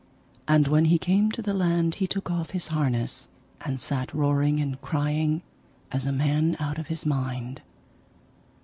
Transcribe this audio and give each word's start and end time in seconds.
And 0.47 0.67
when 0.67 0.85
he 0.85 0.97
came 0.97 1.29
to 1.31 1.43
the 1.43 1.53
land 1.53 1.93
he 2.01 2.07
took 2.07 2.31
off 2.31 2.49
his 2.57 2.69
harness, 2.69 3.27
and 3.63 3.79
sat 3.79 4.11
roaring 4.15 4.59
and 4.59 4.81
crying 4.81 5.43
as 5.91 6.07
a 6.07 6.11
man 6.11 6.57
out 6.59 6.79
of 6.79 6.87
his 6.87 7.05
mind. 7.05 7.61